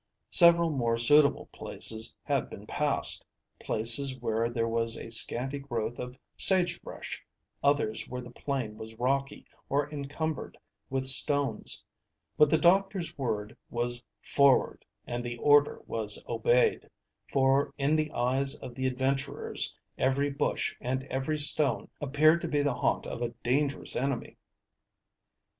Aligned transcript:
Several 0.31 0.71
more 0.71 0.97
suitable 0.97 1.45
places 1.51 2.15
had 2.23 2.49
been 2.49 2.65
passed 2.65 3.23
places 3.59 4.17
where 4.19 4.49
there 4.49 4.67
was 4.67 4.97
a 4.97 5.11
scanty 5.11 5.59
growth 5.59 5.99
of 5.99 6.17
sage 6.37 6.81
brush, 6.81 7.23
others 7.63 8.09
where 8.09 8.19
the 8.19 8.31
plain 8.31 8.79
was 8.79 8.97
rocky 8.97 9.45
or 9.69 9.87
encumbered 9.91 10.57
with 10.89 11.05
stones; 11.07 11.83
but 12.35 12.49
the 12.49 12.57
doctor's 12.57 13.15
word 13.15 13.55
was 13.69 14.03
"Forward," 14.23 14.83
and 15.05 15.23
the 15.23 15.37
order 15.37 15.83
was 15.85 16.23
obeyed, 16.27 16.89
for 17.31 17.71
in 17.77 17.95
the 17.95 18.09
eyes 18.11 18.55
of 18.57 18.73
the 18.73 18.87
adventurers 18.87 19.77
every 19.99 20.31
bush 20.31 20.73
and 20.81 21.03
every 21.11 21.37
stone 21.37 21.87
appeared 22.01 22.41
to 22.41 22.47
be 22.47 22.63
the 22.63 22.73
haunt 22.73 23.05
of 23.05 23.21
a 23.21 23.35
dangerous 23.43 23.95
enemy. 23.95 24.35